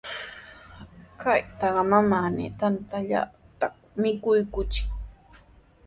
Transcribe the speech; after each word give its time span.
Kaytrawqa 1.21 1.83
manami 1.91 2.45
tantallataku 2.59 3.85
mikunchik. 4.01 4.87